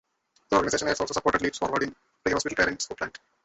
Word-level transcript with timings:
The 0.49 0.55
organisation 0.55 0.87
has 0.87 0.99
also 0.99 1.13
supported 1.13 1.43
leaps 1.43 1.59
forwards 1.59 1.85
in 1.85 1.95
prehospital 2.25 2.55
care 2.55 2.69
in 2.69 2.79
Scotland. 2.79 3.19